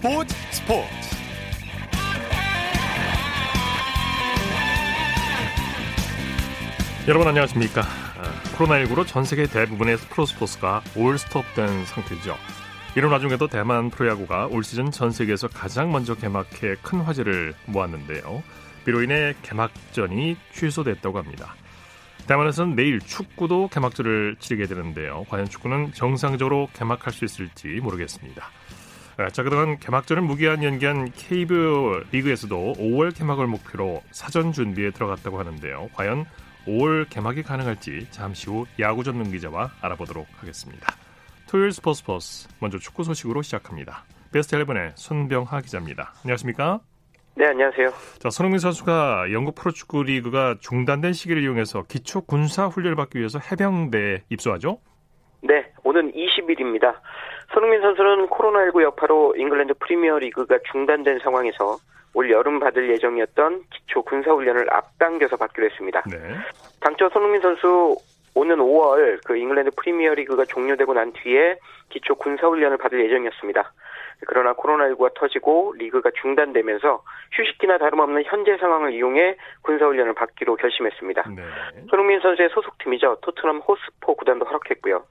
[0.00, 0.88] 스포츠 스포츠.
[7.06, 7.82] 여러분 안녕하십니까?
[7.82, 12.34] 아, 코로나19로 전 세계 대부분의 프로 스포츠가 올 스톱된 상태죠.
[12.96, 18.42] 이런 와중에도 대만 프로야구가 올 시즌 전 세계에서 가장 먼저 개막해 큰 화제를 모았는데요.
[18.86, 21.54] 비로 인해 개막전이 취소됐다고 합니다.
[22.26, 25.26] 대만에서는 내일 축구도 개막전을 치르게 되는데요.
[25.28, 28.44] 과연 축구는 정상적으로 개막할 수 있을지 모르겠습니다.
[28.44, 28.79] 아,
[29.28, 35.90] 자, 그동안 개막전을 무기한 연기한 KBO 리그에서도 5월 개막을 목표로 사전 준비에 들어갔다고 하는데요.
[35.94, 36.24] 과연
[36.66, 40.94] 5월 개막이 가능할지 잠시 후 야구 전문 기자와 알아보도록 하겠습니다.
[41.48, 44.04] 토요일 스포츠 포스 먼저 축구 소식으로 시작합니다.
[44.32, 46.14] 베스트 11의 손병하 기자입니다.
[46.22, 46.80] 안녕하십니까?
[47.34, 47.88] 네, 안녕하세요.
[48.18, 54.22] 자, 손흥민 선수가 영국 프로축구 리그가 중단된 시기를 이용해서 기초 군사 훈련을 받기 위해서 해병대에
[54.28, 54.78] 입소하죠?
[55.42, 56.94] 네, 오는 20일입니다.
[57.52, 61.78] 손흥민 선수는 코로나19 여파로 잉글랜드 프리미어 리그가 중단된 상황에서
[62.14, 66.02] 올 여름 받을 예정이었던 기초 군사 훈련을 앞당겨서 받기로 했습니다.
[66.10, 66.16] 네.
[66.80, 67.96] 당초 손흥민 선수
[68.34, 73.72] 오는 5월 그 잉글랜드 프리미어 리그가 종료되고 난 뒤에 기초 군사 훈련을 받을 예정이었습니다.
[74.26, 81.24] 그러나 코로나19가 터지고 리그가 중단되면서 휴식기나 다름없는 현재 상황을 이용해 군사훈련을 받기로 결심했습니다.
[81.34, 81.42] 네.
[81.88, 83.18] 손흥민 선수의 소속팀이죠.
[83.22, 85.04] 토트넘 호스포 구단도 허락했고요.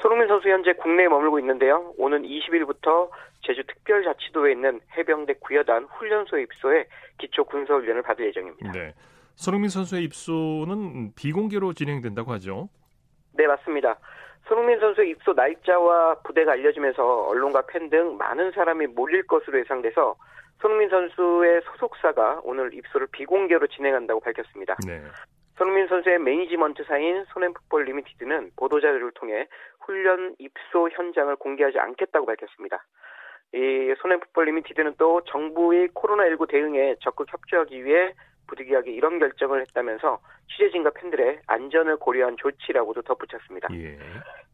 [0.00, 1.92] 손흥민 선수 현재 국내에 머물고 있는데요.
[1.96, 3.10] 오는 20일부터
[3.42, 6.86] 제주 특별자치도에 있는 해병대 구여단 훈련소에 입소해
[7.18, 8.72] 기초 군사 훈련을 받을 예정입니다.
[8.72, 8.94] 네.
[9.34, 12.68] 손흥민 선수의 입소는 비공개로 진행된다고 하죠.
[13.32, 13.98] 네, 맞습니다.
[14.46, 20.16] 손흥민 선수의 입소 날짜와 부대가 알려지면서 언론과 팬 등 많은 사람이 몰릴 것으로 예상돼서
[20.60, 24.76] 손흥민 선수의 소속사가 오늘 입소를 비공개로 진행한다고 밝혔습니다.
[24.86, 25.02] 네.
[25.56, 29.46] 손흥민 선수의 매니지먼트사인 손앤풋볼 리미티드는 보도자료를 통해
[29.80, 32.84] 훈련 입소 현장을 공개하지 않겠다고 밝혔습니다.
[33.54, 38.14] 이 손앤풋볼 리미티드는 또 정부의 코로나19 대응에 적극 협조하기 위해
[38.46, 43.68] 부득이하게 이런 결정을 했다면서 취재진과 팬들의 안전을 고려한 조치라고도 덧붙였습니다.
[43.74, 43.98] 예.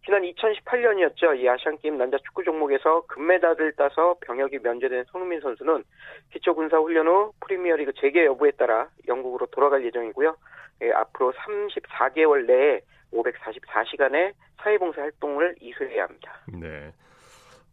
[0.05, 1.39] 지난 2018년이었죠.
[1.39, 5.85] 이 아시안게임 남자 축구 종목에서 금메달을 따서 병역이 면제된 손흥민 선수는
[6.33, 10.35] 기초군사훈련 후 프리미어리그 재개 여부에 따라 영국으로 돌아갈 예정이고요.
[10.83, 12.81] 예, 앞으로 34개월 내에
[13.13, 16.41] 544시간의 사회봉사 활동을 이수해야 합니다.
[16.53, 16.93] 네.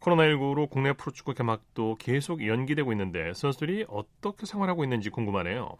[0.01, 5.77] 코로나19로 국내 프로축구 개막도 계속 연기되고 있는데 선수들이 어떻게 생활하고 있는지 궁금하네요.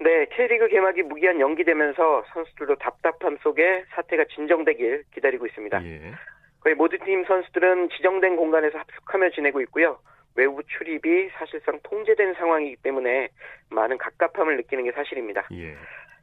[0.00, 5.84] 네, K리그 개막이 무기한 연기되면서 선수들도 답답함 속에 사태가 진정되길 기다리고 있습니다.
[5.84, 6.12] 예.
[6.60, 9.98] 거의 모든 팀 선수들은 지정된 공간에서 합숙하며 지내고 있고요.
[10.36, 13.28] 외부 출입이 사실상 통제된 상황이기 때문에
[13.70, 15.48] 많은 갑갑함을 느끼는 게 사실입니다.
[15.52, 15.76] 예.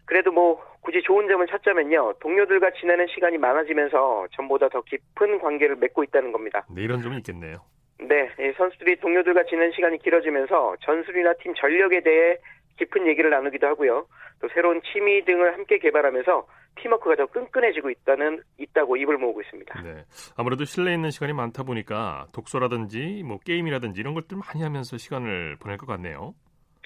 [0.06, 2.14] 그래도 뭐 굳이 좋은 점을 찾자면요.
[2.20, 6.66] 동료들과 지내는 시간이 많아지면서 전보다 더 깊은 관계를 맺고 있다는 겁니다.
[6.70, 7.58] 네, 이런 점이 있겠네요.
[8.00, 12.38] 네, 선수들이 동료들과 지내는 시간이 길어지면서 전술이나 팀 전력에 대해
[12.78, 14.06] 깊은 얘기를 나누기도 하고요.
[14.42, 16.46] 또 새로운 취미 등을 함께 개발하면서
[16.82, 19.82] 팀워크가 더 끈끈해지고 있다는 있다고 입을 모으고 있습니다.
[19.82, 20.04] 네.
[20.36, 25.78] 아무래도 실내에 있는 시간이 많다 보니까 독서라든지 뭐 게임이라든지 이런 것들 많이 하면서 시간을 보낼
[25.78, 26.36] 것 같네요.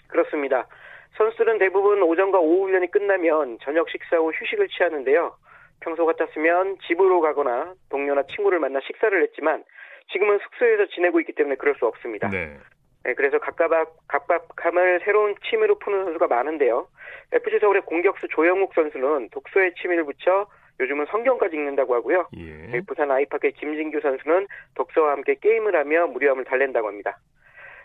[0.07, 0.68] 그렇습니다.
[1.17, 5.35] 선수들은 대부분 오전과 오후 훈련이 끝나면 저녁 식사 후 휴식을 취하는데요.
[5.81, 9.63] 평소 같았으면 집으로 가거나 동료나 친구를 만나 식사를 했지만
[10.11, 12.29] 지금은 숙소에서 지내고 있기 때문에 그럴 수 없습니다.
[12.29, 12.57] 네.
[13.03, 13.69] 네, 그래서 각각,
[14.07, 16.87] 각박함을 새로운 취미로 푸는 선수가 많은데요.
[17.31, 20.47] FC 서울의 공격수 조영욱 선수는 독서에 취미를 붙여
[20.79, 22.27] 요즘은 성경까지 읽는다고 하고요.
[22.37, 22.81] 예.
[22.87, 27.17] 부산 아이파크의 김진규 선수는 독서와 함께 게임을 하며 무료함을 달랜다고 합니다.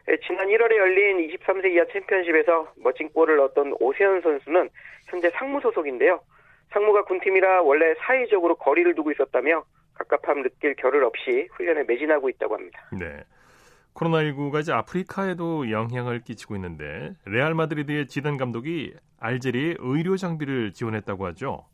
[0.08, 4.68] 예, 지난 1월에 열린 23세 이하 챔피언십에서 멋진 골을 넣었던 오세훈 선수는
[5.08, 6.20] 현재 상무 소속인데요.
[6.70, 12.88] 상무가 군팀이라 원래 사회적으로 거리를 두고 있었다며 갑갑함 느낄 겨를 없이 훈련에 매진하고 있다고 합니다.
[12.92, 13.22] 네.
[13.94, 21.64] 코로나19가 이제 아프리카에도 영향을 끼치고 있는데 레알 마드리드의 지단 감독이 알제리에 의료 장비를 지원했다고 하죠.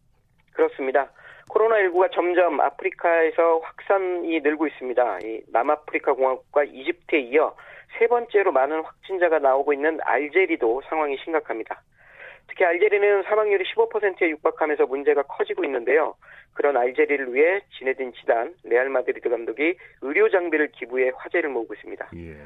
[0.53, 1.11] 그렇습니다.
[1.49, 5.19] 코로나19가 점점 아프리카에서 확산이 늘고 있습니다.
[5.25, 7.55] 이 남아프리카 공화국과 이집트에 이어
[7.99, 11.83] 세 번째로 많은 확진자가 나오고 있는 알제리도 상황이 심각합니다.
[12.49, 16.15] 특히 알제리는 사망률이 15%에 육박하면서 문제가 커지고 있는데요.
[16.55, 22.09] 그런 알제리를 위해 지네딘 지단 레알 마드리드 감독이 의료 장비를 기부해 화제를 모으고 있습니다.
[22.17, 22.37] 예.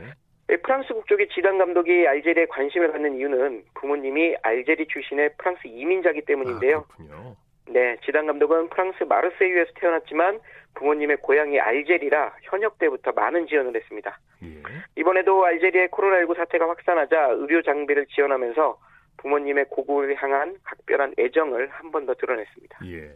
[0.46, 6.85] 네, 프랑스 국적의 지단 감독이 알제리에 관심을 갖는 이유는 부모님이 알제리 출신의 프랑스 이민자기 때문인데요.
[7.11, 7.35] 아,
[7.74, 10.38] 네, 지단 감독은 프랑스 마르세유에서 태어났지만
[10.74, 14.16] 부모님의 고향이 알제리라 현역 때부터 많은 지원을 했습니다.
[14.44, 14.62] 예.
[14.96, 18.78] 이번에도 알제리의 코로나19 사태가 확산하자 의료 장비를 지원하면서
[19.16, 22.78] 부모님의 고국을 향한 각별한 애정을 한 번 더 드러냈습니다.
[22.86, 23.10] 예.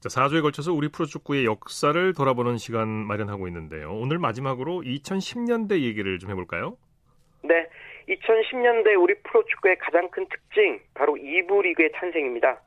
[0.00, 3.90] 자, 4주에 걸쳐서 우리 프로축구의 역사를 돌아보는 시간 마련하고 있는데요.
[3.94, 6.76] 오늘 마지막으로 2010년대 얘기를 좀 해볼까요?
[7.42, 7.66] 네.
[8.08, 12.60] 2010년대 우리 프로축구의 가장 큰 특징, 바로 2부 리그의 탄생입니다.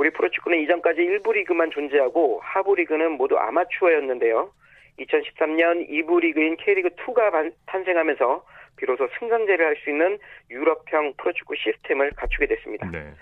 [0.00, 4.50] 우리 프로축구는 이전까지 1부 리그만 존재하고 하부 리그는 모두 아마추어였는데요.
[4.98, 8.44] 2013년 2부 리그인 K리그2가 탄생하면서
[8.76, 10.18] 비로소 승강제를 할 수 있는
[10.48, 12.90] 유럽형 프로축구 시스템을 갖추게 됐습니다.
[12.90, 13.12] 네.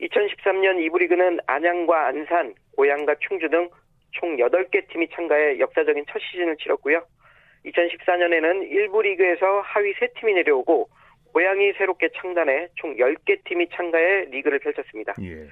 [0.00, 3.70] 2013년 2부 리그는 안양과 안산, 고양과 충주 등
[4.14, 7.04] 총 8개 팀이 참가해 역사적인 첫 시즌을 치렀고요.
[7.66, 10.88] 2014년에는 1부 리그에서 하위 3팀이 내려오고
[11.32, 15.14] 고양이 새롭게 창단해 총 10개 팀이 참가해 리그를 펼쳤습니다.
[15.22, 15.48] 예.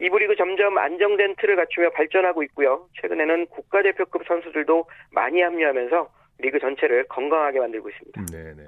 [0.00, 2.88] 2부 리그 점점 안정된 틀을 갖추며 발전하고 있고요.
[3.00, 8.24] 최근에는 국가대표급 선수들도 많이 합류하면서 리그 전체를 건강하게 만들고 있습니다.
[8.26, 8.62] 네네.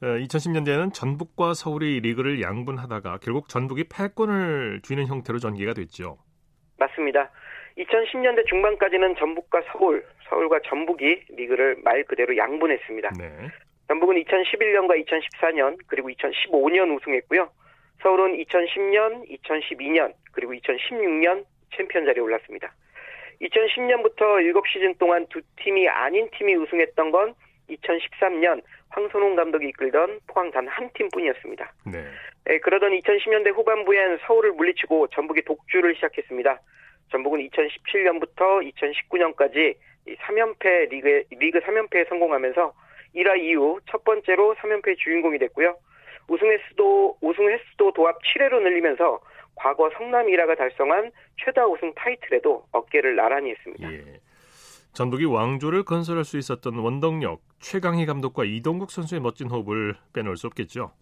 [0.00, 6.18] 2010년대에는 전북과 서울이 리그를 양분하다가 결국 전북이 패권을 쥐는 형태로 전개가 됐죠.
[6.78, 7.30] 맞습니다.
[7.78, 13.10] 2010년대 중반까지는 전북과 서울, 서울과 전북이 리그를 말 그대로 양분했습니다.
[13.18, 13.48] 네.
[13.88, 17.50] 전북은 2011년과 2014년 그리고 2015년 우승했고요.
[18.02, 21.44] 서울은 2010년, 2012년 그리고 2016년
[21.76, 22.72] 챔피언 자리에 올랐습니다.
[23.40, 27.34] 2010년부터 7시즌 동안 두 팀이 아닌 팀이 우승했던 건
[27.68, 31.72] 2013년 황선홍 감독이 이끌던 포항 단 한 팀뿐이었습니다.
[31.92, 32.04] 네.
[32.46, 36.60] 네, 그러던 2010년대 후반부엔 서울을 물리치고 전북이 독주를 시작했습니다.
[37.10, 39.74] 전북은 2017년부터 2019년까지
[40.06, 42.72] 3연패 리그 리그 3연패에 성공하면서
[43.14, 45.76] 1화 이후 첫 번째로 3연패 주인공이 됐고요.
[46.28, 49.20] 우승 횟수도 우승 횟수도 도합 7회로 늘리면서
[49.54, 51.10] 과거 성남 1화가 달성한
[51.44, 53.92] 최다 우승 타이틀에도 어깨를 나란히 했습니다.
[53.92, 54.02] 예.
[54.94, 60.92] 전북이 왕조를 건설할 수 있었던 원동력 최강희 감독과 이동국 선수의 멋진 호흡을 빼놓을 수 없겠죠.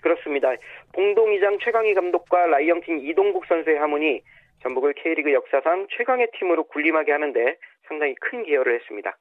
[0.00, 0.50] 그렇습니다.
[0.92, 4.22] 봉동이장 최강희 감독과 라이언킹 이동국 선수의 하모니
[4.62, 7.56] 전북을 K리그 역사상 최강의 팀으로 군림하게 하는데
[7.86, 9.16] 상당히 큰 기여를 했습니다.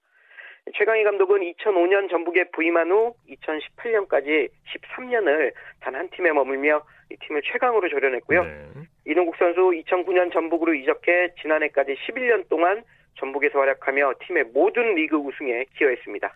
[0.76, 7.88] 최강희 감독은 2005년 전북에 부임한 후 2018년까지 13년을 단 한 팀에 머물며 이 팀을 최강으로
[7.90, 8.44] 조련했고요.
[8.44, 8.68] 네.
[9.06, 12.84] 이동국 선수 2009년 전북으로 이적해 지난해까지 11년 동안
[13.18, 16.36] 전북에서 활약하며 팀의 모든 리그 우승에 기여했습니다.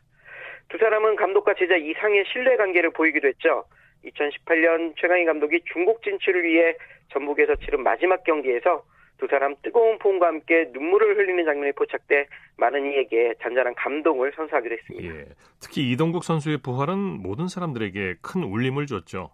[0.70, 3.66] 두 사람은 감독과 제자 이상의 신뢰 관계를 보이기도 했죠.
[4.06, 6.76] 2018년 최강희 감독이 중국 진출을 위해
[7.10, 8.84] 전북에서 치른 마지막 경기에서
[9.22, 12.26] 두 사람 뜨거운 포옹과 함께 눈물을 흘리는 장면이 포착돼
[12.58, 15.16] 많은 이에게 잔잔한 감동을 선사하기로 했습니다.
[15.16, 15.26] 예,
[15.62, 19.30] 특히 이동국 선수의 부활은 모든 사람들에게 큰 울림을 줬죠.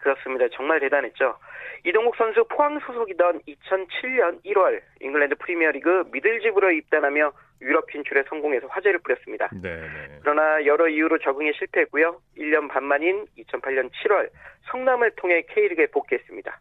[0.00, 0.48] 그렇습니다.
[0.52, 1.36] 정말 대단했죠.
[1.84, 9.48] 이동국 선수 포항 소속이던 2007년 1월 잉글랜드 프리미어리그 미들집으로 입단하며 유럽 진출에 성공해서 화제를 부렸습니다.
[9.52, 12.20] 네, 네 그러나 여러 이유로 적응에 실패했고요.
[12.38, 14.30] 1년 반 만인 2008년 7월
[14.72, 16.58] 성남을 통해 K리그에 복귀했습니다.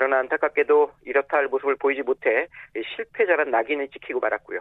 [0.00, 2.46] 그러나 안타깝게도 이렇다 할 모습을 보이지 못해
[2.96, 4.58] 실패자란 낙인을 찍히고 말았고요.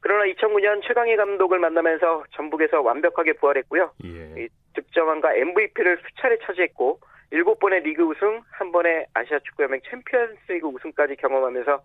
[0.00, 3.92] 그러나 2009년 최강희 감독을 만나면서 전북에서 완벽하게 부활했고요.
[4.06, 4.48] 예.
[4.74, 6.98] 득점왕과 MVP를 수차례 차지했고
[7.30, 11.82] 7번의 리그 우승, 한 번의 아시아 축구연맹 챔피언스리그 우승까지 경험하면서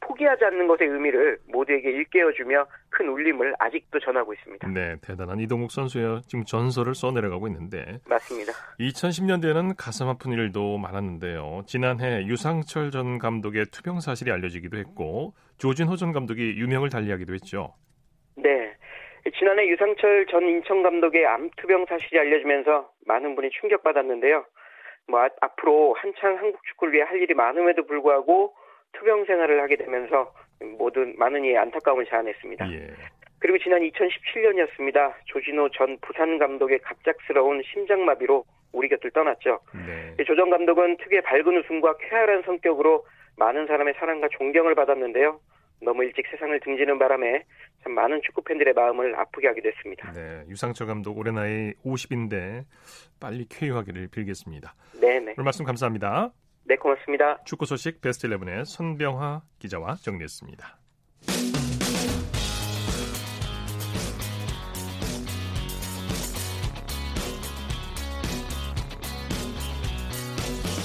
[0.00, 4.68] 포기하지 않는 것의 의미를 모두에게 일깨워주며 큰 울림을 아직도 전하고 있습니다.
[4.68, 8.52] 네, 대단한 이동욱 선수의 지금 전설을 써내려가고 있는데 맞습니다.
[8.78, 11.62] 2010년대에는 가슴 아픈 일도 많았는데요.
[11.66, 17.74] 지난해 유상철 전 감독의 투병 사실이 알려지기도 했고 조진호 전 감독이 유명을 달리하기도 했죠.
[18.36, 18.74] 네.
[19.38, 24.44] 지난해 유상철 전 인천 감독의 암투병 사실이 알려지면서 많은 분이 충격받았는데요.
[25.08, 28.54] 뭐 아, 앞으로 한창 한국 축구를 위해 할 일이 많음에도 불구하고
[28.92, 30.32] 투병 생활을 하게 되면서
[30.78, 32.72] 모든 많은 이의 안타까움을 자아냈습니다.
[32.72, 32.88] 예.
[33.38, 35.14] 그리고 지난 2017년이었습니다.
[35.24, 39.60] 조진호 전 부산 감독의 갑작스러운 심장마비로 우리 곁을 떠났죠.
[39.86, 40.24] 네.
[40.24, 43.06] 조정 감독은 특유의 밝은 웃음과 쾌활한 성격으로
[43.36, 45.40] 많은 사람의 사랑과 존경을 받았는데요.
[45.82, 47.42] 너무 일찍 세상을 등지는 바람에
[47.82, 50.12] 참 많은 축구 팬들의 마음을 아프게 하게 됐습니다.
[50.12, 52.64] 네, 유상철 감독 올해 나이 50인데
[53.18, 54.74] 빨리 쾌유하기를 빌겠습니다.
[55.00, 55.34] 네, 네.
[55.36, 56.32] 오늘 말씀 감사합니다.
[56.64, 57.42] 네, 고맙습니다.
[57.44, 60.78] 축구 소식 베스트 11의 손병화 기자와 정리했습니다.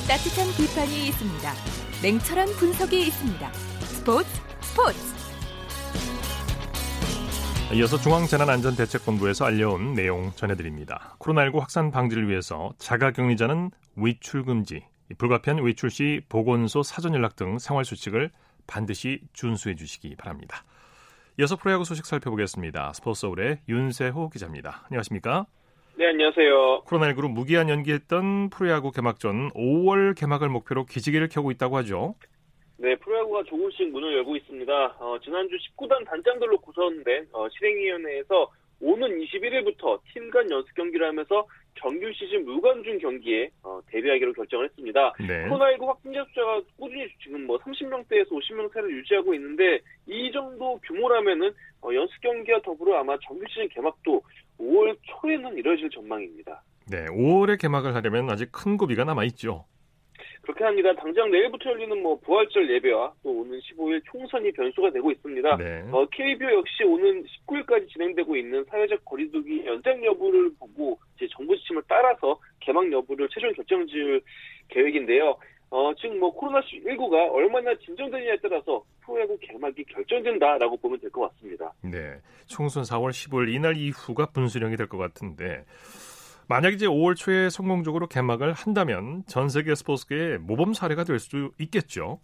[0.07, 1.53] 따뜻한 비판이 있습니다.
[2.03, 3.51] 냉철한 분석이 있습니다.
[3.53, 4.29] 스포츠
[4.61, 5.15] 스포츠.
[7.73, 11.15] 이어서 중앙재난안전대책본부에서 알려온 내용 전해드립니다.
[11.19, 17.85] 코로나19 확산 방지를 위해서 자가격리자는 외출 금지, 불가피한 외출 시 보건소 사전 연락 등 생활
[17.85, 18.31] 수칙을
[18.67, 20.63] 반드시 준수해 주시기 바랍니다.
[21.39, 22.93] 이어서 프로야구 소식 살펴보겠습니다.
[22.93, 24.83] 스포츠 서울의 윤세호 기자입니다.
[24.85, 25.45] 안녕하십니까?
[25.97, 26.83] 네, 안녕하세요.
[26.85, 32.15] 코로나19로 무기한 연기했던 프로야구 개막전 5월 개막을 목표로 기지개를 켜고 있다고 하죠.
[32.77, 34.95] 네, 프로야구가 조금씩 문을 열고 있습니다.
[34.99, 38.51] 어, 지난주 19단 단장들로 구성된 어, 실행위원회에서
[38.81, 41.45] 오는 21일부터 팀 간 연습 경기를 하면서
[41.79, 45.13] 정규 시즌 무관중 경기에 어, 데뷔하기로 결정을 했습니다.
[45.19, 45.47] 네.
[45.47, 51.51] 코로나19 확진자 숫자가 꾸준히 지금 뭐 30명대에서 50명 대를 유지하고 있는데 이 정도 규모라면은
[51.81, 54.21] 어, 연습 경기와 더불어 아마 정규 시즌 개막도
[54.59, 56.61] 5월 초에는 이뤄질 전망입니다.
[56.89, 59.65] 네, 5월에 개막을 하려면 아직 큰 고비가 남아 있죠.
[60.45, 60.93] 그렇게 합니다.
[60.95, 65.57] 당장 내일부터 열리는 뭐 부활절 예배와 또 오는 15일 총선이 변수가 되고 있습니다.
[65.57, 65.83] 네.
[65.91, 71.81] 어, KBO 역시 오는 19일까지 진행되고 있는 사회적 거리두기 연장 여부를 보고 이제 정부 지침을
[71.87, 74.21] 따라서 개막 여부를 최종 결정 지을
[74.69, 75.35] 계획인데요.
[75.71, 81.73] 어, 지금 뭐 코로나19가 얼마나 진정되느냐에 따라서 프로야구 개막이 결정된다라고 보면 될 것 같습니다.
[81.81, 82.17] 네.
[82.45, 85.65] 총선 4월 15일 이날 이후가 분수령이 될 것 같은데
[86.47, 92.19] 만약 이제 5월 초에 성공적으로 개막을 한다면 전 세계 스포츠계의 모범 사례가 될 수도 있겠죠.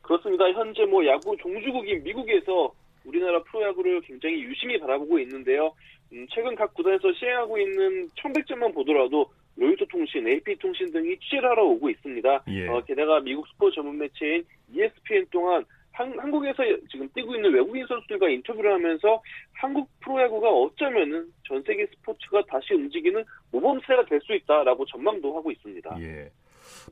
[0.00, 0.50] 그렇습니다.
[0.52, 2.72] 현재 뭐 야구 종주국인 미국에서
[3.04, 5.72] 우리나라 프로야구를 굉장히 유심히 바라보고 있는데요.
[6.12, 11.64] 음, 최근 각 구단에서 시행하고 있는 청백점만 보더라도 로이터 통신, AP 통신 등이 취재를 하러
[11.66, 12.44] 오고 있습니다.
[12.48, 12.68] 예.
[12.68, 15.64] 어, 게다가 미국 스포츠 전문 매체인 ESPN 동안
[15.98, 19.20] 한, 한국에서 지금 뛰고 있는 외국인 선수들과 인터뷰를 하면서
[19.52, 25.50] 한국 프로야구가 어쩌면은 전 세계 스포츠가 다시 움직이는 모범 사례가 될 수 있다라고 전망도 하고
[25.50, 25.96] 있습니다.
[26.00, 26.30] 예.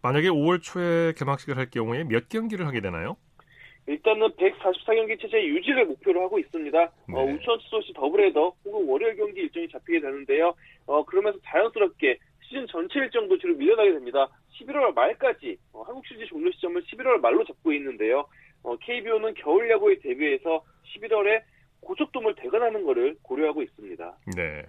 [0.02, 3.16] 만약에 5월 초에 개막식을 할 경우에 몇 경기를 하게 되나요?
[3.86, 6.78] 일단은 144경기 체제 유지를 목표로 하고 있습니다.
[6.82, 7.32] 어, 네.
[7.34, 10.54] 우천 취소 시 더블헤더 혹은 월요일 경기 일정이 잡히게 되는데요.
[10.86, 14.28] 어, 그러면서 자연스럽게 시즌 전체 일정도 뒤로 밀려나게 됩니다.
[14.58, 18.26] 11월 말까지 어, 한국 시즌 종료 시점을 11월 말로 잡고 있는데요.
[18.66, 21.40] 어, KBO는 겨울 야구에 대비해서 11월에
[21.80, 24.18] 고속도를 대관하는 것을 고려하고 있습니다.
[24.36, 24.64] 네.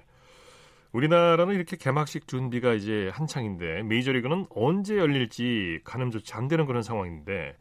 [0.94, 7.56] 우리나라는 이렇게 개막식 준비가 이제 한창인데 메이저리그는 언제 열릴지 가늠조차 안 되는 그런 상황인데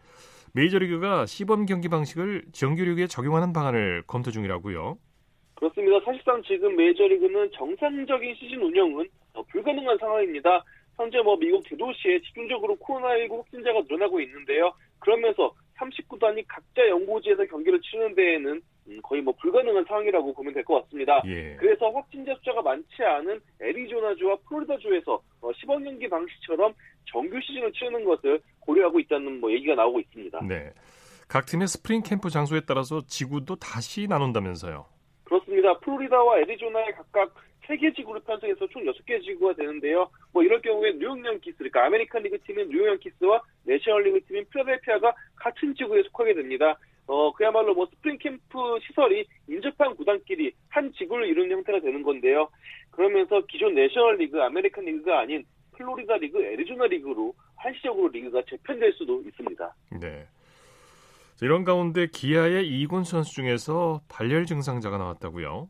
[0.54, 4.98] 메이저리그가 시범 경기 방식을 정규리그에 적용하는 방안을 검토 중이라고요.
[5.54, 6.04] 그렇습니다.
[6.04, 10.64] 사실상 지금 메이저리그는 정상적인 시즌 운영은 어, 불가능한 상황입니다.
[10.96, 14.72] 현재 뭐 미국 대도시에 집중적으로 코로나19 확진자가 늘어나고 있는데요.
[14.98, 20.82] 그러면서 30구단이 각자 연고지에서 경기를 치르는 데에는 음, 거의 뭐 불가능한 상황이라고 보면 될 것
[20.84, 21.22] 같습니다.
[21.26, 21.56] 예.
[21.58, 26.72] 그래서 확진자 숫자가 많지 않은 애리조나주와 플로리다주에서 어, 시범 경기 방식처럼
[27.10, 30.40] 정규 시즌을 치르는 것을 고려하고 있다는 뭐 얘기가 나오고 있습니다.
[30.46, 30.72] 네.
[31.28, 34.86] 각 팀의 스프링 캠프 장소에 따라서 지구도 다시 나눈다면서요.
[35.24, 35.76] 그렇습니다.
[35.80, 37.34] 플로리다와 애리조나의 각각
[37.66, 40.08] 3개 지구로 편성해서 총 6개 지구가 되는데요.
[40.32, 45.14] 뭐 이럴 경우에 뉴욕 양키스, 그러니까 아메리칸 리그 팀인 뉴욕 양키스와 내셔널 리그 팀인 필라델피아가
[45.36, 46.78] 같은 지구에 속하게 됩니다.
[47.06, 52.48] 어, 그야말로 뭐 스프링 캠프 시설이 인접한 구단끼리 한 지구를 이루는 형태가 되는 건데요.
[52.90, 59.22] 그러면서 기존 내셔널 리그, 아메리칸 리그가 아닌 플로리다 리그, 애리조나 리그로 한시적으로 리그가 재편될 수도
[59.22, 59.74] 있습니다.
[60.00, 60.26] 네.
[61.36, 65.68] 자, 이런 가운데 기아의 이군 선수 중에서 발열 증상자가 나왔다고요.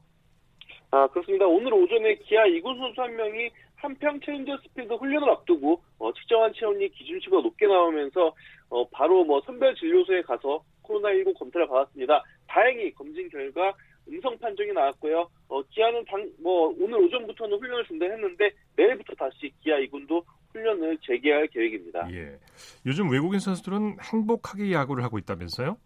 [0.90, 1.46] 아, 그렇습니다.
[1.46, 6.88] 오늘 오전에 기아 이군 선수 한 명이 함평 챌린저스 필드 훈련을 앞두고 어, 측정한 체온이
[6.90, 8.34] 기준치보다 높게 나오면서
[8.70, 12.22] 어, 바로 뭐 선별 진료소에 가서 코로나19 검사를 받았습니다.
[12.46, 13.74] 다행히 검진 결과
[14.08, 15.28] 음성 판정이 나왔고요.
[15.48, 22.08] 어, 기아는 당, 뭐 오늘 오전부터는 훈련을 중단했는데 내일부터 다시 기아 이군도 훈련을 재개할 계획입니다.
[22.12, 22.38] 예.
[22.86, 25.76] 요즘 외국인 선수들은 행복하게 야구를 하고 있다면서요?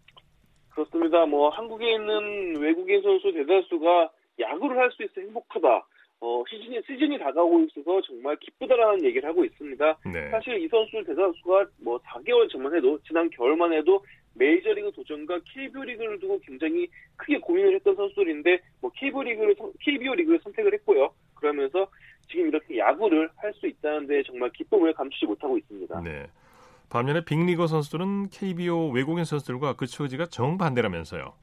[0.69, 1.25] 그렇습니다.
[1.25, 4.09] 뭐 한국에 있는 외국인 선수 대다수가
[4.41, 5.87] 야구를 할 수 있어 행복하다.
[6.23, 9.97] 어, 시즌이 시즌이 다가오고 있어서 정말 기쁘다라는 얘기를 하고 있습니다.
[10.13, 10.29] 네.
[10.29, 14.03] 사실 이 선수 대다수가 뭐 4개월 전만 해도 지난 겨울만 해도
[14.35, 20.13] 메이저리그 도전과 KBO 리그를 두고 굉장히 크게 고민을 했던 선수들인데 뭐 KBO 리그를 선- KBO
[20.13, 21.11] 리그를 선택을 했고요.
[21.35, 21.87] 그러면서
[22.29, 26.01] 지금 이렇게 야구를 할 수 있다는 데 정말 기쁨을 감추지 못하고 있습니다.
[26.01, 26.27] 네.
[26.89, 31.33] 반면에 빅리거 선수들은 KBO 외국인 선수들과 그 처지가 정반대라면서요.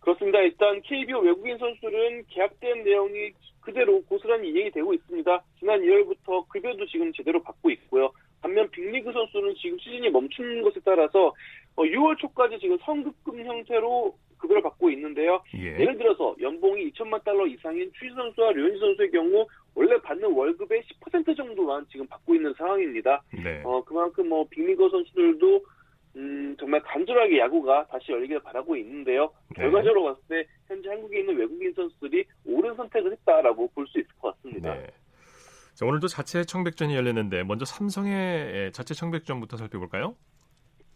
[0.00, 0.40] 그렇습니다.
[0.40, 5.44] 일단 KBO 외국인 선수들은 계약된 내용이 그대로 고스란히 이행이 되고 있습니다.
[5.58, 8.10] 지난 2월부터 급여도 지금 제대로 받고 있고요.
[8.40, 11.32] 반면 빅리그 선수는 지금 시즌이 멈춘 것에 따라서
[11.76, 15.42] 6월 초까지 지금 성급금 형태로 급여를 받고 있는데요.
[15.54, 15.78] 예.
[15.78, 21.36] 예를 들어서 연봉이 2천만 달러 이상인 추신 선수와 류현진 선수의 경우 원래 받는 월급의 10%
[21.36, 23.22] 정도만 지금 받고 있는 상황입니다.
[23.32, 23.60] 네.
[23.64, 25.62] 어, 그만큼 뭐 빅리거 선수들도
[26.16, 29.32] 음, 정말 간절하게 야구가 다시 열리기를 바라고 있는데요.
[29.56, 29.62] 네.
[29.62, 34.34] 결과적으로 봤을 때 현재 한국에 있는 외국인 선수들이 옳은 선택을 했다라고 볼 수 있을 것
[34.36, 34.74] 같습니다.
[34.74, 34.86] 네.
[35.74, 40.14] 자, 오늘도 자체 청백전이 열렸는데 먼저 삼성의 자체 청백전부터 살펴볼까요?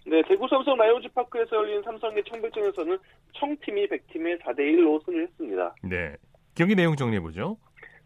[0.06, 2.98] 네, 대구 삼성 라이온즈 파크에서 열린 삼성의 청백전에서는
[3.34, 5.74] 청팀이 100팀에 4대 1로 승리를 했습니다.
[5.82, 6.14] 네.
[6.54, 7.56] 경기 내용 정리해 보죠.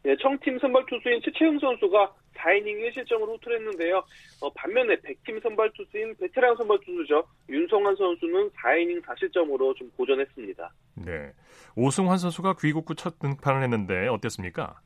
[0.05, 4.03] 네, 청팀 선발 투수인 최채흥 선수가 4이닝 1실점으로 호투했는데요.
[4.41, 7.25] 어, 반면에 100팀 선발 투수인 베테랑 선발 투수죠.
[7.49, 10.73] 윤성환 선수는 4이닝 4실점으로 좀 고전했습니다.
[11.07, 11.33] 네.
[11.77, 14.81] 오승환 선수가 귀국 후 첫 등판을 했는데 어땠습니까?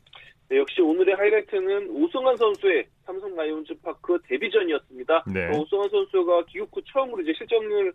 [0.49, 5.25] 네, 역시 오늘의 하이라이트는 오승환 선수의 삼성 라이온즈 파크 데뷔전이었습니다.
[5.33, 5.47] 네.
[5.49, 7.93] 어, 오승환 선수가 귀국 후 처음으로 이제 실점을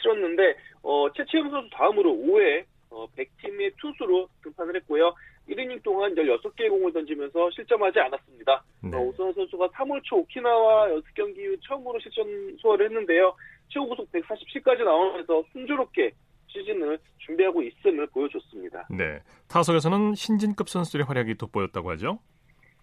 [0.00, 5.14] 치렀는데 어, 최치영 선수 다음으로 5회 어, 100팀의 투수로 등판을 했고요.
[5.48, 8.64] 1이닝 동안 16개의 공을 던지면서 실점하지 않았습니다.
[8.82, 8.96] 네.
[8.96, 12.26] 어, 오승환 선수가 3월 초 오키나와 연습 경기 후 처음으로 실점
[12.58, 13.34] 소화를 했는데요.
[13.68, 16.12] 최고 구속 147까지 나오면서 순조롭게
[16.48, 18.86] 시즌을 준비하고 있음을 보여줬습니다.
[18.90, 19.20] 네.
[19.48, 22.18] 타석에서는 신진급 선수들의 활약이 돋보였다고 하죠.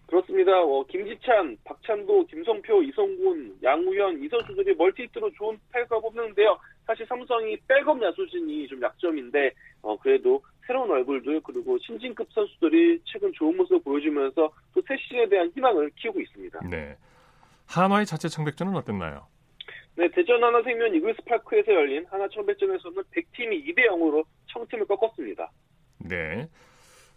[0.06, 0.60] 그렇습니다.
[0.60, 6.58] 어, 김지찬, 박찬도, 김성표, 이성군, 양우현 이 선수들이 멀티히트로 좋은 타격을 뽑는데요.
[6.86, 13.56] 사실 삼성이 백업 야수진이 좀 약점인데 어, 그래도 새로운 얼굴들 그리고 신진급 선수들이 최근 좋은
[13.56, 16.60] 모습을 보여주면서 또 새 시즌에 대한 희망을 키우고 있습니다.
[16.68, 16.96] 네.
[17.66, 19.26] 한화의 자체 청백전은 어땠나요?
[19.96, 25.50] 네, 대전 한화생명 이글스 파크에서 열린 한화 청백전에서는 백팀이 2대 0으로 청팀을 꺾었습니다.
[25.98, 26.48] 네.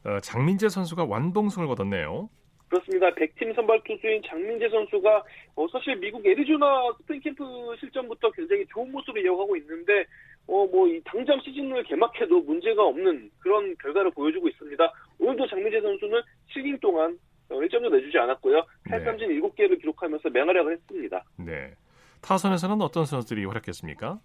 [0.06, 2.30] 어, 장민재 선수가 완봉승을 거뒀네요.
[2.70, 3.10] 그렇습니다.
[3.12, 5.24] 백팀 선발 투수인 장민재 선수가
[5.56, 7.44] 어, 사실 미국 애리조나 스프링 캠프
[7.80, 10.06] 실전부터 굉장히 좋은 모습을 이어가고 있는데
[10.48, 14.94] 어, 뭐, 이 당장 시즌을 개막해도 문제가 없는 그런 결과를 보여주고 있습니다.
[15.20, 16.22] 오늘도 장민재 선수는
[16.54, 17.18] 7인 동안
[17.50, 18.64] 1점도 내주지 않았고요.
[18.90, 18.98] 네.
[18.98, 21.24] 8삼진 7개를 기록하면서 맹활약을 했습니다.
[21.38, 21.74] 네.
[22.22, 24.20] 타선에서는 어떤 선수들이 활약했습니까?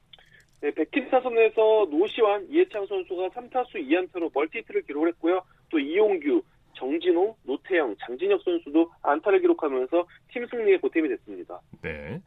[0.62, 5.42] 네, 백팀 타선에서 노시환, 이해창 선수가 3타수 2안타로 멀티히트를 기록했고요.
[5.70, 6.42] 또 이용규,
[6.74, 11.60] 정진호, 노태영, 장진혁 선수도 안타를 기록하면서 팀 승리에 보탬이 됐습니다.
[11.82, 12.20] 네.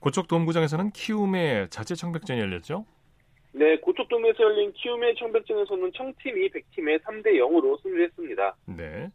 [0.00, 2.84] 고척 도움구장에서는 키움의 자체 청백전이 열렸죠.
[3.56, 8.56] 네, 고척돔에서 열린 키움의 청백전에서는 청팀이 백팀에 3대 0으로 승리했습니다.
[8.66, 9.10] 네.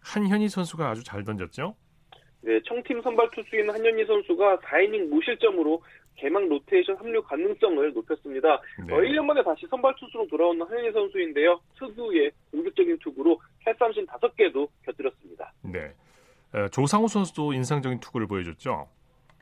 [0.00, 1.74] 한현희 선수가 아주 잘 던졌죠.
[2.42, 5.82] 네, 청팀 선발 투수인 한현희 선수가 4이닝 무실점으로
[6.16, 8.60] 개막 로테이션 합류 가능성을 높였습니다.
[8.86, 8.92] 네.
[8.92, 11.58] 어, 1년 만에 다시 선발 투수로 돌아오는 한현희 선수인데요.
[11.78, 15.52] 특유의 공격적인 투구로 탈삼진 5개도 곁들였습니다.
[15.62, 15.90] 네.
[16.52, 18.88] 어, 조상우 선수도 인상적인 투구를 보여줬죠.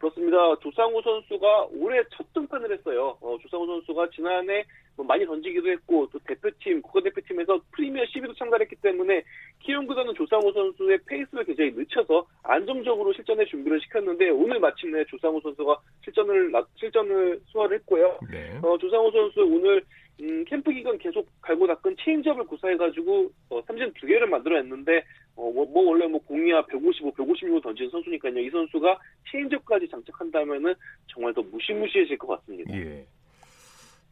[0.03, 0.57] 그렇습니다.
[0.57, 3.17] 조상우 선수가 올해 첫 등판을 했어요.
[3.21, 4.65] 어, 조상우 선수가 지난해
[4.97, 9.23] 뭐 많이 던지기도 했고 또 대표팀 국가대표팀에서 프리미어 12도 참가했기 때문에
[9.61, 15.79] 키움 구단은 조상우 선수의 페이스를 굉장히 늦춰서 안정적으로 실전에 준비를 시켰는데 오늘 마침내 조상우 선수가
[16.05, 18.19] 실전을 나- 실전을 소화를 했고요.
[18.29, 18.59] 네.
[18.61, 19.85] 어, 조상우 선수 오늘
[20.21, 25.65] 음, 캠프 기간 계속 갈고 닦은 체인지업을 구사해가지고 어, 삼진 두 개를 만들어냈는데 어, 뭐,
[25.65, 28.39] 뭐 원래 뭐 공이야 155, 156을 던지는 선수니까요.
[28.39, 28.99] 이 선수가
[29.33, 30.75] 체인지업까지 장착한다면은
[31.09, 32.73] 정말 더 무시무시해질 것 같습니다.
[32.75, 33.07] 예.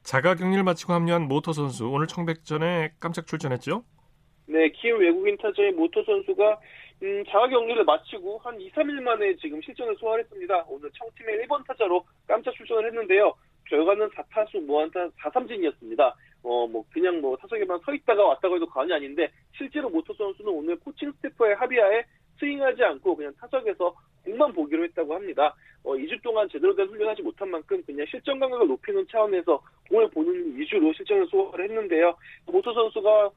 [0.03, 3.85] 자가 격리를 마치고 합류한 모터 선수 오늘 청백전에 깜짝 출전했죠.
[4.47, 6.59] 네, 키움 외국인 타자의 모토 선수가
[7.03, 10.65] 음, 자가격리를 마치고 한 2, 3일 만에 지금 실전을 소화했습니다.
[10.69, 13.33] 오늘 청팀의 1번 타자로 깜짝 출전을 했는데요.
[13.69, 16.13] 결과는 4타수 무안타 4삼진이었습니다.
[16.43, 20.79] 어, 뭐 그냥 뭐 타석에만 서 있다가 왔다고 해도 과언이 아닌데 실제로 모터 선수는 오늘
[20.81, 22.05] 코칭 스태프의 합의하에
[22.41, 25.55] 스윙하지 않고 그냥 타석에서 공만 보기로 했다고 합니다.
[25.83, 30.57] 어, 2주 동안 제대로 된 훈련하지 못한 만큼 그냥 실전 감각을 높이는 차원에서 공을 보는
[30.59, 32.17] 위주로 실전을 소화를 했는데요.
[32.47, 33.31] 모터 선수가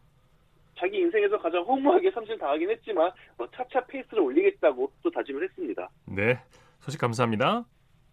[0.78, 5.90] 자기 인생에서 가장 허무하게 삼진 당하긴 했지만 어, 차차 페이스를 올리겠다고 또 다짐을 했습니다.
[6.06, 6.40] 네.
[6.80, 7.64] 소식 감사합니다.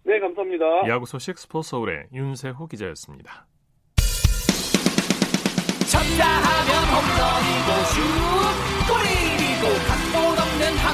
[0.05, 0.89] 네, 감사합니다.
[0.89, 3.47] 야구 소식 스포츠 서울의 윤세호 기자였습니다.
[5.91, 8.01] 쳤다 하면 홈런이고 슛
[8.87, 10.10] 골이고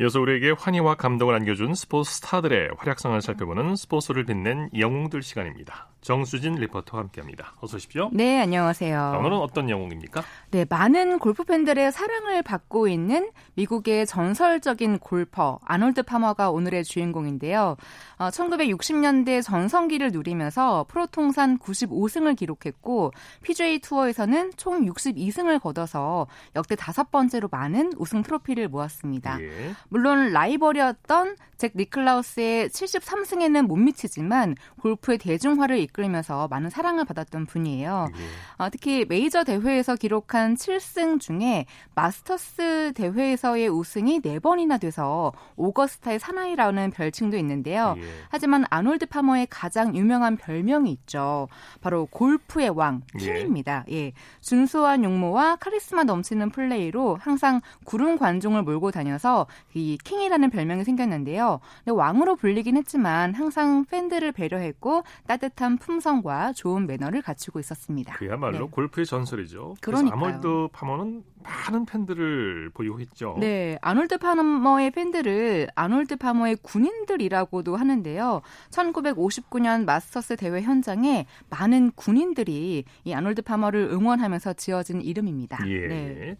[0.00, 5.88] 이어서 우리에게 환희와 감동을 안겨준 스포츠 스타들의 활약상을 살펴보는 스포츠를 빛낸 영웅들 시간입니다.
[6.00, 7.52] 정수진 리포터와 함께합니다.
[7.60, 8.08] 어서 오십시오.
[8.12, 8.96] 네, 안녕하세요.
[8.96, 10.22] 자, 오늘은 어떤 영웅입니까?
[10.50, 17.76] 네, 많은 골프 팬들의 사랑을 받고 있는 미국의 전설적인 골퍼 아놀드 파머가 오늘의 주인공인데요.
[18.22, 23.10] 어, 1960년대 전성기를 누리면서 프로 통산 95승을 기록했고
[23.42, 29.42] PGA 투어에서는 총 62승을 거둬서 역대 다섯 번째로 많은 우승 트로피를 모았습니다.
[29.42, 29.74] 예.
[29.88, 38.08] 물론 라이벌이었던 잭 니클라우스의 73승에는 못 미치지만 골프의 대중화를 이끌면서 많은 사랑을 받았던 분이에요.
[38.12, 38.22] 예.
[38.62, 47.36] 어, 특히 메이저 대회에서 기록한 7승 중에 마스터스 대회에서의 우승이 4번이나 돼서 오거스타의 사나이라는 별칭도
[47.36, 47.96] 있는데요.
[47.98, 48.11] 예.
[48.28, 51.48] 하지만 아놀드 파머의 가장 유명한 별명이 있죠.
[51.80, 53.84] 바로 골프의 왕, 킹입니다.
[53.90, 54.12] 예.
[54.40, 61.60] 준수한 용모와 카리스마 넘치는 플레이로 항상 구름 관중을 몰고 다녀서 이 킹이라는 별명이 생겼는데요.
[61.86, 68.14] 왕으로 불리긴 했지만 항상 팬들을 배려했고 따뜻한 품성과 좋은 매너를 갖추고 있었습니다.
[68.14, 68.68] 그야말로 네.
[68.70, 69.76] 골프의 전설이죠.
[69.80, 70.30] 그래서 그러니까요.
[70.30, 73.36] 아놀드 파머는 많은 팬들을 보유하고 있죠.
[73.38, 78.42] 네, 아놀드 파머의 팬들을 아놀드 파머의 군인들이라고도 하는데요.
[78.70, 85.58] 1959년 마스터스 대회 현장에 많은 군인들이 이 아놀드 파머를 응원하면서 지어진 이름입니다.
[85.68, 85.86] 예.
[85.88, 86.36] 네.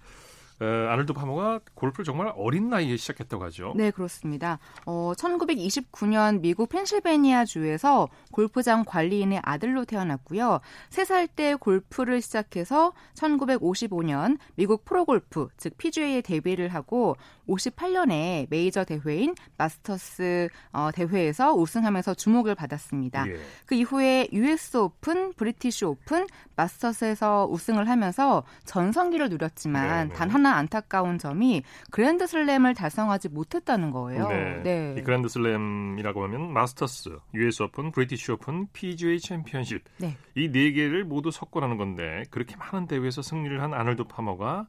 [0.62, 3.72] 어, 아놀드 파머가 골프를 정말 어린 나이에 시작했다고 하죠.
[3.74, 4.60] 네, 그렇습니다.
[4.86, 10.60] 어, 1929년 미국 펜실베니아 주에서 골프장 관리인의 아들로 태어났고요.
[10.90, 17.16] 3살 때 골프를 시작해서 1955년 미국 프로골프, 즉 PGA에 데뷔를 하고
[17.48, 23.28] 58년에 메이저 대회인 마스터스 어, 대회에서 우승하면서 주목을 받았습니다.
[23.28, 23.36] 예.
[23.66, 30.14] 그 이후에 US 오픈, 브리티시 오픈, 마스터스에서 우승을 하면서 전성기를 누렸지만 네 네.
[30.14, 34.28] 단 하나 안타까운 점이 그랜드슬램을 달성하지 못했다는 거예요.
[34.62, 34.94] 네.
[34.98, 40.16] 이 그랜드슬램이라고 하면 마스터스, US 오픈, 브리티시 오픈, PGA 챔피언십 네.
[40.34, 44.66] 이 네 개를 모두 석권하는 건데 그렇게 많은 대회에서 승리를 한 아놀드 파머가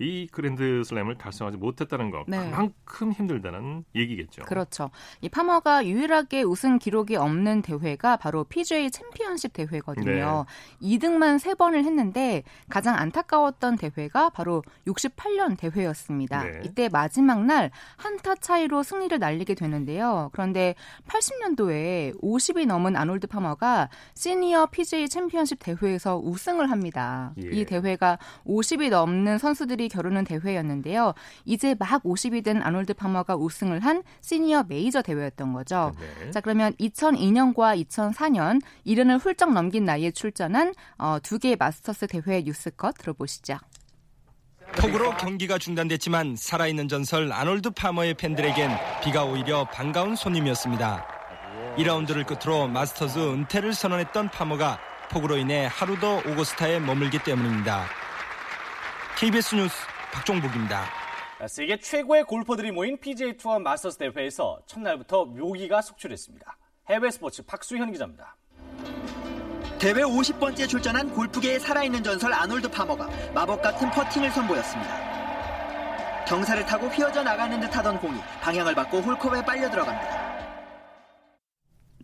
[0.00, 2.38] 이 그랜드 슬램을 달성하지 못했다는 거 네.
[2.38, 4.42] 그만큼 힘들다는 얘기겠죠.
[4.44, 4.90] 그렇죠.
[5.20, 10.46] 이 파머가 유일하게 우승 기록이 없는 대회가 바로 PGA 챔피언십 대회거든요.
[10.80, 16.44] 2등만 3번을 했는데 가장 안타까웠던 대회가 바로 68년 대회였습니다.
[16.44, 16.62] 네.
[16.64, 20.30] 이때 마지막 날 한타 차이로 승리를 날리게 되는데요.
[20.32, 20.74] 그런데
[21.08, 27.34] 80년도에 50이 넘은 아놀드 파머가 시니어 PGA 챔피언십 대회에서 우승을 합니다.
[27.42, 27.50] 예.
[27.50, 31.12] 이 대회가 50이 넘는 선수들이 겨루는 대회였는데요.
[31.44, 35.92] 이제 막 50이 된 아놀드 파머가 우승을 한 시니어 메이저 대회였던 거죠.
[36.00, 36.30] 네.
[36.30, 42.96] 자 그러면 2002년과 2004년 이른을 훌쩍 넘긴 나이에 출전한 어, 두 개의 마스터스 대회 뉴스컷
[42.96, 43.58] 들어보시죠.
[44.76, 48.70] 폭우로 경기가 중단됐지만 살아있는 전설 아놀드 파머의 팬들에겐
[49.02, 51.06] 비가 오히려 반가운 손님이었습니다.
[51.76, 54.78] 2라운드를 끝으로 마스터즈 은퇴를 선언했던 파머가
[55.10, 57.86] 폭우로 인해 하루 더 오거스타에 머물기 때문입니다.
[59.20, 59.76] KBS 뉴스
[60.14, 60.86] 박종복입니다.
[61.46, 66.56] 세계 최고의 골퍼들이 모인 PGA 투어 마스터스 대회에서 첫날부터 묘기가 속출했습니다.
[66.88, 68.34] 해외 스포츠 박수현 기자입니다.
[69.78, 76.24] 대회 50번째 출전한 골프계의 살아있는 전설 아놀드 파머가 마법 같은 퍼팅을 선보였습니다.
[76.26, 80.19] 경사를 타고 휘어져 나가는 듯 하던 공이 방향을 바꿔 홀컵에 빨려 들어갑니다.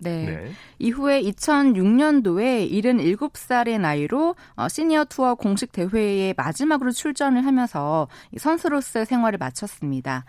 [0.01, 0.27] 네.
[0.27, 0.53] 네.
[0.79, 9.39] 이후에 2006년도에 77살의 나이로 어, 시니어 투어 공식 대회에 마지막으로 출전을 하면서 이 선수로서의 생활을
[9.39, 10.25] 마쳤습니다.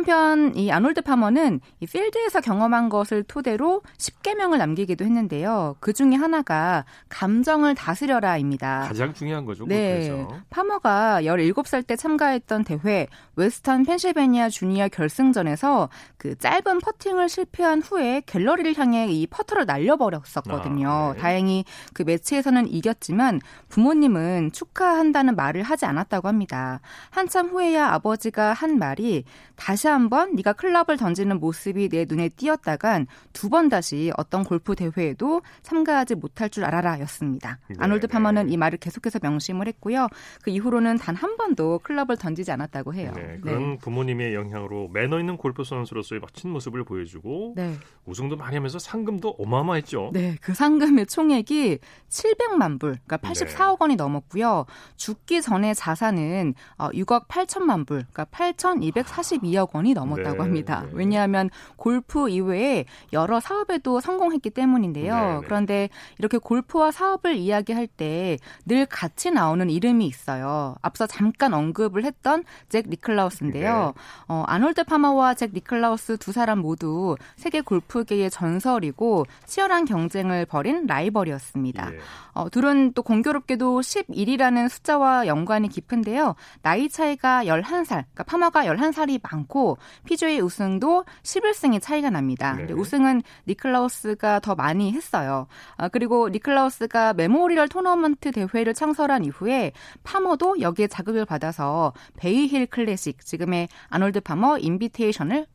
[0.00, 5.76] 한편 이 아놀드 파머는 이 필드에서 경험한 것을 토대로 10계명을 남기기도 했는데요.
[5.80, 8.86] 그 중에 하나가 감정을 다스려라입니다.
[8.88, 9.66] 가장 중요한 거죠.
[9.66, 10.08] 네.
[10.08, 10.40] 골프에서.
[10.48, 18.78] 파머가 17살 때 참가했던 대회 웨스턴 펜실베니아 주니어 결승전에서 그 짧은 퍼팅을 실패한 후에 갤러리를
[18.78, 20.88] 향해 이 퍼터를 날려버렸었거든요.
[20.88, 21.20] 아, 네.
[21.20, 26.80] 다행히 그 매치에서는 이겼지만 부모님은 축하한다는 말을 하지 않았다고 합니다.
[27.10, 29.24] 한참 후에야 아버지가 한 말이
[29.56, 34.74] 다시 한 번 네가 클럽을 던지는 모습이 내 눈에 띄었다간 두 번 다시 어떤 골프
[34.74, 37.58] 대회에도 참가하지 못할 줄 알아라였습니다.
[37.68, 38.12] 네, 아놀드 네.
[38.12, 40.08] 파머는 이 말을 계속해서 명심을 했고요.
[40.42, 43.12] 그 이후로는 단 한 번도 클럽을 던지지 않았다고 해요.
[43.14, 47.74] 네, 그런 부모님의 영향으로 매너 있는 골프 선수로서의 멋진 모습을 보여주고 네.
[48.06, 50.10] 우승도 많이 하면서 상금도 어마어마했죠.
[50.14, 54.64] 네, 그 상금의 총액이 700만 불, 그러니까 84억 원이 넘었고요.
[54.96, 60.82] 죽기 전에 자산은 어, 6억 8천만 불, 그러니까 8,242억 원이 넘었다고 네, 합니다.
[60.86, 60.90] 네.
[60.94, 65.14] 왜냐하면 골프 이외에 여러 사업에도 성공했기 때문인데요.
[65.14, 65.40] 네, 네.
[65.44, 70.74] 그런데 이렇게 골프와 사업을 이야기할 때 늘 같이 나오는 이름이 있어요.
[70.82, 73.92] 앞서 잠깐 언급을 했던 잭 니클라우스인데요.
[73.96, 74.02] 네.
[74.28, 81.92] 어, 아놀드 파머와 잭 니클라우스 두 사람 모두 세계 골프계의 전설이고 치열한 경쟁을 벌인 라이벌이었습니다.
[81.94, 81.98] 예.
[82.32, 86.34] 어, 둘은 또 공교롭게도 11이라는 숫자와 연관이 깊은데요.
[86.62, 92.54] 나이 차이가 11살, 그러니까 파머가 11살이 많고 차이고 PGA 우승도 11승이 차이가 납니다.
[92.54, 92.72] 네.
[92.72, 95.46] 우승은 니클라우스가 더 많이 했어요.
[95.76, 103.68] 아, 그리고 니클라우스가 메모리얼 토너먼트 대회를 창설한 이후에 파머도 여기에 자극을 받아서 베이힐 클래식, 지금의
[103.88, 105.46] 아놀드 파머 Invitation을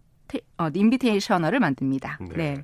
[0.58, 2.20] 어, Invitational을 만듭니다.
[2.22, 2.36] 네.
[2.36, 2.64] 네.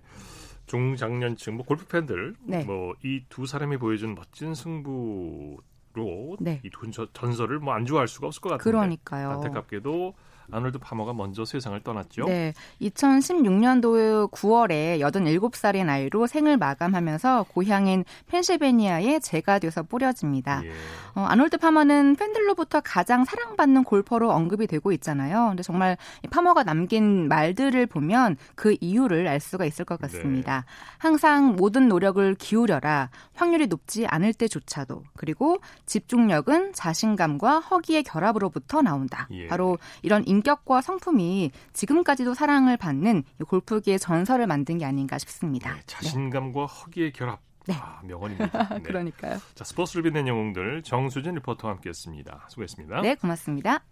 [0.67, 2.63] 중장년층 뭐 골프 팬들 네.
[2.63, 5.58] 뭐 이 두 사람이 보여준 멋진 승부
[5.93, 6.62] 로 네.
[6.63, 9.32] 이 두 전설을 뭐 안 좋아할 수가 없을 것 같은데 그러니까요.
[9.32, 10.13] 안타깝게도
[10.52, 12.26] 아놀드 파머가 먼저 세상을 떠났죠.
[12.26, 20.62] 네, 2016년도 9월에 87살의 나이로 생을 마감하면서 고향인 펜실베니아에 재가 돼서 뿌려집니다.
[20.66, 20.72] 예.
[21.16, 25.48] 어, 아놀드 파머는 팬들로부터 가장 사랑받는 골퍼로 언급이 되고 있잖아요.
[25.50, 30.66] 근데 정말 이 파머가 남긴 말들을 보면 그 이유를 알 수가 있을 것 같습니다.
[30.98, 33.10] 항상 모든 노력을 기울여라.
[33.34, 35.04] 확률이 높지 않을 때조차도.
[35.16, 39.28] 그리고 집중력은 자신감과 허기의 결합으로부터 나온다.
[39.32, 39.48] 예.
[39.48, 45.73] 바로 이런 인 격과 성품이 지금까지도 사랑을 받는 이 골프계의 전설을 만든 게 아닌가 싶습니다.
[45.73, 47.39] 네, 자신감과 허기의 결합.
[47.67, 47.75] 네.
[47.75, 48.69] 아, 명언입니다.
[48.75, 48.82] 네.
[48.82, 49.38] 그러니까요.
[49.54, 52.47] 자, 스포츠를 빛낸 영웅들 정수진 리포터와 함께했습니다.
[52.49, 53.01] 수고했습니다.
[53.01, 53.84] 네, 고맙습니다.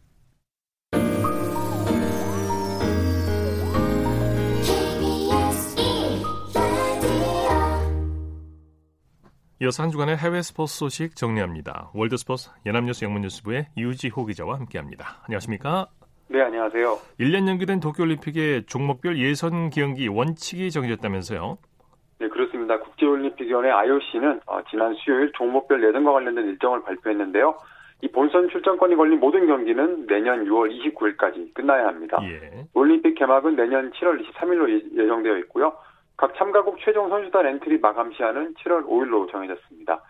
[9.62, 11.91] 이어서 한 주간의 해외 스포츠 소식 정리합니다.
[11.93, 15.21] 월드 스포츠 연합뉴스 영문뉴스부의 유지호 기자와 함께합니다.
[15.25, 15.89] 안녕하십니까?
[16.31, 16.95] 네, 안녕하세요.
[17.19, 21.57] 1년 연기된 도쿄올림픽의 종목별 예선 기영기 원칙이 정해졌다면서요?
[22.19, 22.79] 네, 그렇습니다.
[22.79, 27.57] 국제올림픽위원회 IOC는 어, 지난 수요일 종목별 예선과 관련된 일정을 발표했는데요.
[28.01, 32.19] 이 본선 출전권이 걸린 모든 경기는 내년 6월 29일까지 끝나야 합니다.
[32.21, 32.67] 예.
[32.75, 35.73] 올림픽 개막은 내년 7월 23일로 예정되어 있고요.
[36.15, 40.03] 각 참가국 최종 선수단 엔트리 마감 시한은 7월 5일로 정해졌습니다.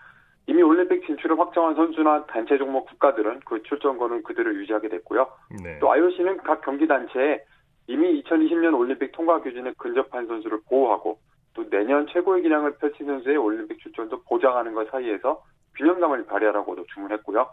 [0.50, 5.28] 이미 올림픽 진출을 확정한 선수나 단체 종목 국가들은 그 출전권을 그대로 유지하게 됐고요.
[5.64, 5.78] 네.
[5.78, 7.44] 또 IOC는 각 경기 단체에
[7.86, 11.20] 이미 2020년 올림픽 통과 규진에 근접한 선수를 보호하고
[11.54, 15.44] 또 내년 최고의 기량을 펼친 선수의 올림픽 출전도 보장하는 것 사이에서
[15.78, 17.48] 균형감을 발휘하라고도 주문했고요.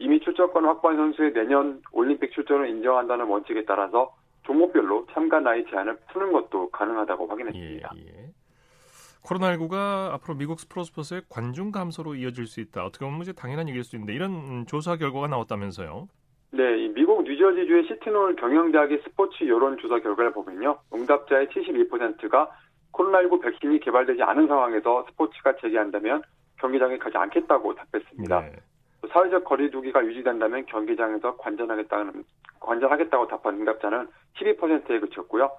[0.00, 6.32] 이미 출전권 확보한 선수의 내년 올림픽 출전을 인정한다는 원칙에 따라서 종목별로 참가 나이 제한을 푸는
[6.32, 7.90] 것도 가능하다고 확인했습니다.
[7.94, 8.30] 예, 예.
[9.24, 12.84] 코로나19가 앞으로 미국 프로스포츠의 관중 감소로 이어질 수 있다.
[12.84, 16.08] 어떻게 보면 이제 당연한 얘기일 수 있는데 이런 조사 결과가 나왔다면서요?
[16.52, 20.78] 네, 이 미국 뉴저지주의 시티놀 경영대학의 스포츠 여론조사 결과를 보면요.
[20.92, 22.50] 응답자의 72%가
[22.92, 26.22] 코로나19 백신이 개발되지 않은 상황에서 스포츠가 재개한다면
[26.58, 28.40] 경기장에 가지 않겠다고 답했습니다.
[28.40, 28.56] 네.
[29.00, 32.24] 또 사회적 거리두기가 유지된다면 경기장에서 관전하겠다는
[32.60, 35.50] 관전하겠다고 답한 응답자는 12%에 그쳤고요.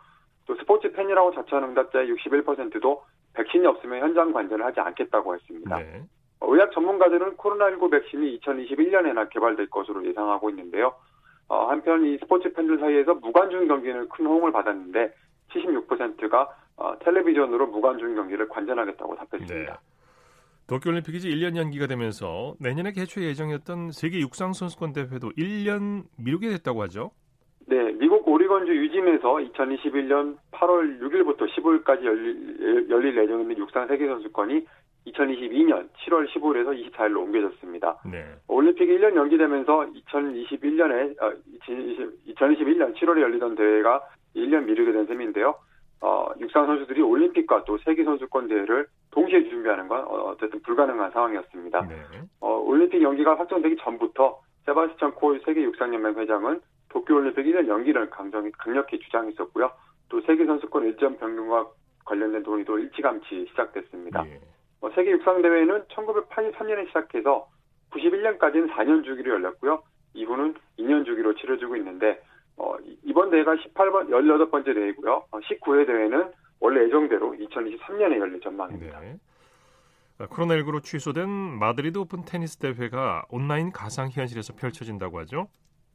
[0.46, 5.78] 또 스포츠 팬이라고 자처한 응답자의 61%도 백신이 없으면 현장 관전을 하지 않겠다고 했습니다.
[5.78, 6.04] 네.
[6.40, 10.94] 어, 의학 전문가들은 코로나19 백신이 2021년에나 개발될 것으로 예상하고 있는데요.
[11.48, 15.14] 어, 한편 이 스포츠 팬들 사이에서 무관중 경기는 큰 호응을 받았는데
[15.50, 19.74] 76%가 어, 텔레비전으로 무관중 경기를 관전하겠다고 답했습니다.
[19.74, 19.80] 네.
[20.68, 26.82] 도쿄올림픽이 이제 1년 연기가 되면서 내년에 개최 예정이었던 세계 육상 선수권 대회도 1년 미루게 됐다고
[26.84, 27.12] 하죠.
[27.68, 34.66] 네, 미국 오리건주 유짐에서 2021년 8월 6일부터 15일까지 열릴, 열릴 예정인 육상 세계선수권이
[35.08, 37.98] 2022년 7월 15일에서 24일로 옮겨졌습니다.
[38.12, 38.26] 네.
[38.48, 41.32] 올림픽이 1년 연기되면서 2021년에 어,
[42.28, 44.02] 2021년 7월에 열리던 대회가
[44.36, 45.56] 1년 미루게 된 셈인데요.
[46.02, 51.88] 어, 육상 선수들이 올림픽과 또 세계 선수권 대회를 동시에 준비하는 건 어, 어쨌든 불가능한 상황이었습니다.
[51.88, 51.96] 네.
[52.40, 56.60] 어, 올림픽 연기가 확정되기 전부터 세바스찬 코이 세계 육상연맹 회장은
[56.92, 59.72] 도쿄올림픽 1년 연기를 강정, 강력히 주장했었고요.
[60.10, 61.70] 또 세계 선수권 일정 변경과
[62.06, 64.26] 관련된 논의도 일찌감치 시작됐습니다.
[64.28, 64.40] 예.
[64.82, 67.48] 어, 세계 육상 대회는 1983년에 시작해서
[67.92, 69.84] 91년까지는 4년 주기로 열렸고요.
[70.14, 72.22] 이후는 2년 주기로 치러지고 있는데
[72.58, 75.26] 어, 이번 대회가 18번 18번째 대회고요.
[75.32, 79.00] 어, 19회 대회는 원래 예정대로 2023년에 열릴 전망입니다.
[79.00, 79.18] 네.
[80.20, 85.48] 아, 코로나19로 취소된 마드리드 오픈 테니스 대회가 온라인 가상 현실에서 펼쳐진다고 하죠.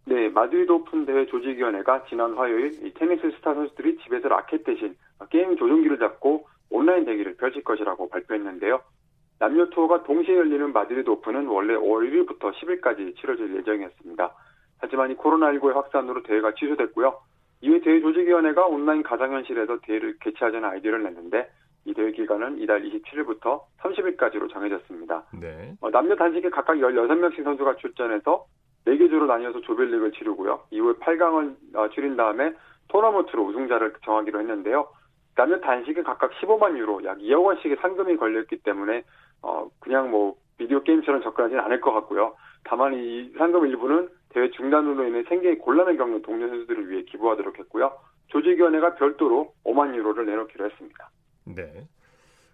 [0.08, 4.94] 네, 마드리드 오픈 대회 조직위원회가 지난 화요일 이 테니스 스타 선수들이 집에서 라켓 대신
[5.30, 8.80] 게임 조종기를 잡고 온라인 대결을 펼칠 것이라고 발표했는데요.
[9.40, 14.32] 남녀 투어가 동시에 열리는 마드리드 오픈은 원래 5월 1일부터 10일까지 치러질 예정이었습니다.
[14.78, 17.18] 하지만 이 코로나19의 확산으로 대회가 취소됐고요.
[17.62, 21.50] 이후 대회 조직위원회가 온라인 가상현실에서 대회를 개최하자는 아이디어를 냈는데
[21.84, 25.24] 이 대회 기간은 이달 27일부터 30일까지로 정해졌습니다.
[25.40, 25.74] 네.
[25.80, 28.46] 어, 남녀 단식에 각각 16명씩 선수가 출전해서
[28.86, 30.62] 4개 조로 나뉘어서 조별리그를 치르고요.
[30.70, 32.54] 이후에 8강을 어, 치른 다음에
[32.88, 34.88] 토너먼트로 우승자를 정하기로 했는데요.
[35.34, 39.04] 남녀 단식에 각각 15만 유로, 약 2억 원씩의 상금이 걸렸기 때문에
[39.42, 42.36] 어, 그냥 뭐 비디오 게임처럼 접근하지는 않을 것 같고요.
[42.64, 47.92] 다만 이 상금 일부는 대회 중단으로 인해 생계에 곤란을 겪는 동료 선수들을 위해 기부하도록 했고요.
[48.28, 51.10] 조직위원회가 별도로 5만 유로를 내놓기로 했습니다.
[51.44, 51.86] 네.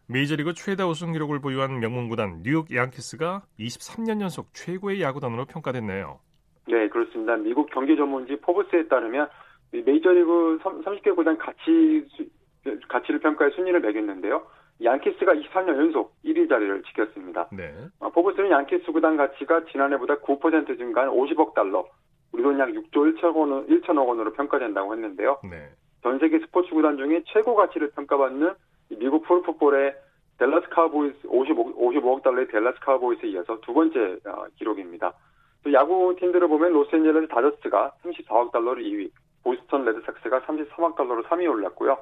[0.08, 6.18] 메이저리그 최다 우승 기록을 보유한 명문 구단 뉴욕 양키스가 23년 연속 최고의 야구단으로 평가됐네요.
[6.68, 7.36] 네, 그렇습니다.
[7.36, 9.28] 미국 경제 전문지 포브스에 따르면
[9.72, 12.06] 메이저리그 30개 구단 가치
[12.88, 14.42] 가치를 평가해 순위를 매겼는데요.
[14.82, 17.48] 양키스가 23년 연속 1위 자리를 지켰습니다.
[17.52, 17.72] 네.
[18.00, 21.86] 어, 포브스는 양키스 구단 가치가 지난해보다 9% 증가한 50억 달러,
[22.32, 25.38] 우리 돈 약 6조 1천억, 원, 1천억 원으로 평가된다고 했는데요.
[25.48, 25.70] 네.
[26.02, 28.54] 전 세계 스포츠 구단 중에 최고 가치를 평가받는
[28.90, 29.94] 미국 프로풋볼의
[30.38, 35.12] 댈러스 카우보이스 55, 55억 달러의 댈러스 카우보이스에 이어서 두 번째 어, 기록입니다.
[35.62, 39.10] 또 야구 팀들을 보면 로스앤젤레스 다저스가 34억 달러로 2위,
[39.44, 41.96] 보스턴 레드삭스가 33억 달러로 3위에 올랐고요.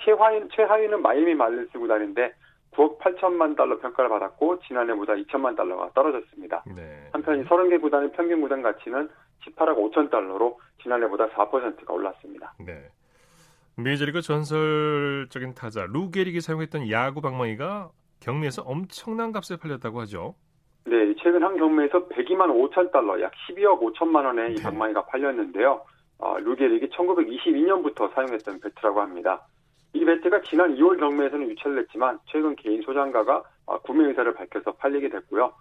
[0.00, 2.32] 최하위, 최하위는 마이애미 말린스 구단인데
[2.72, 6.64] 9억 8천만 달러 평가를 받았고 지난해보다 2천만 달러가 떨어졌습니다.
[6.76, 7.08] 네.
[7.12, 9.08] 한편 이 30개 구단의 평균 구단 가치는
[9.44, 12.54] 18억 5천 달러로 지난해보다 4%가 올랐습니다.
[12.64, 12.88] 네.
[13.80, 20.34] 메이저리그 전설적인 타자 루 게릭이 사용했던 야구 방망이가 경매에서 엄청난 값에 팔렸다고 하죠.
[20.84, 24.62] 네, 최근 한 경매에서 102만 5천 달러, 약 12억 5천만 원의 이 네.
[24.64, 25.80] 방망이가 팔렸는데요.
[26.18, 29.46] 어, 루 게릭이 1922년부터 사용했던 배트라고 합니다.
[29.92, 35.08] 이 배트가 지난 2월 경매에서는 유찰을 했지만 최근 개인 소장가가 어, 구매 의사를 밝혀서 팔리게
[35.08, 35.52] 됐고요.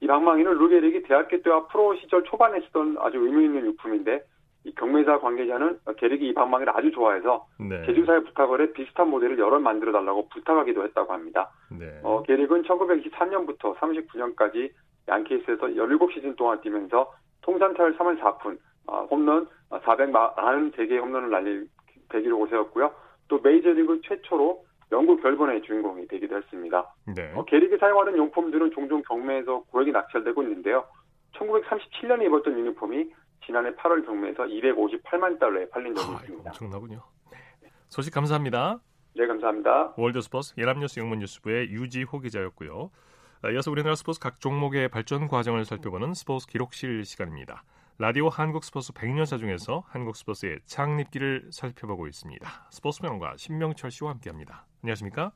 [0.00, 4.24] 이 방망이는 루게릭이 대학교 때와 프로 시절 초반에 쓰던 아주 의미 있는 유품인데
[4.64, 7.84] 이 경매사 관계자는 게릭이 이 방망이를 아주 좋아해서 네.
[7.86, 11.50] 제조사에 부탁을 해 비슷한 모델을 여러 만들어 달라고 부탁하기도 했다고 합니다.
[11.70, 12.00] 네.
[12.02, 14.70] 어, 게릭은 1923년부터 39년까지
[15.08, 21.66] 양키스에서 17시즌 동안 뛰면서 통산 타율 3할 4푼, 어, 홈런 443개의 홈런을 날릴
[22.10, 22.92] 대기록을 세웠고요.
[23.28, 26.94] 또 메이저리그 최초로 영국 별번의 주인공이 되기도 했습니다.
[27.16, 27.32] 네.
[27.34, 30.84] 어, 게릭이 사용하는 용품들은 종종 경매에서 고액이 낙찰되고 있는데요.
[31.34, 33.10] 1937년에 입었던 유니폼이
[33.44, 36.50] 지난해 8월 경매에서 258만 달러에 팔린 적이 아, 있습니다.
[36.50, 37.02] 엄청나군요.
[37.30, 37.38] 네.
[37.88, 38.80] 소식 감사합니다.
[39.16, 39.94] 네, 감사합니다.
[39.96, 42.90] 월드스포츠 연합뉴스 영문뉴스부의 유지호 기자였고요.
[43.42, 47.64] 아, 이어서 우리나라 스포츠 각 종목의 발전 과정을 살펴보는 스포츠 기록실 시간입니다.
[47.98, 52.48] 라디오 한국 스포츠 100년사 중에서 한국 스포츠의 창립기를 살펴보고 있습니다.
[52.70, 54.64] 스포츠 평론가 신명철 씨와 함께합니다.
[54.82, 55.32] 안녕하십니까?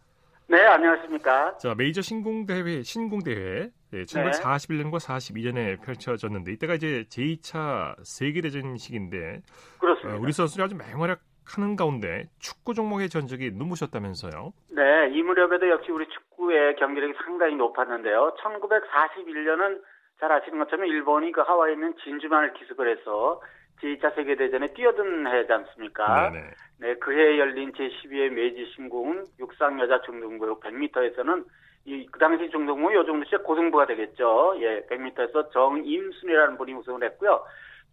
[0.47, 1.59] 네, 안녕하십니까.
[1.59, 9.43] 자, 메이저 신궁대회, 신궁대회 예, 1941년과 42년에 펼쳐졌는데 이때가 이제 제2차 세계대전 시기인데
[9.79, 10.19] 그렇습니다.
[10.19, 14.53] 어, 우리 선수들이 아주 맹활약하는 가운데 축구 종목의 전적이 눈부셨다면서요?
[14.71, 18.35] 네, 이 무렵에도 역시 우리 축구의 경기력이 상당히 높았는데요.
[18.43, 19.81] 1941년은
[20.19, 23.41] 잘 아시는 것처럼 일본이 그 하와이에 있는 진주만을 기습을 해서
[23.81, 26.31] 제2차 세계대전에 뛰어든 해지 않습니까?
[26.31, 26.51] 네네.
[26.81, 31.45] 네, 그해 열린 제12회 메이지 신궁 육상 여자 중등부 100m에서는
[31.87, 34.55] 이, 그 당시 중등부 요 정도 진짜 고등부가 되겠죠.
[34.59, 37.45] 예, 100m에서 정임순이라는 분이 우승을 했고요.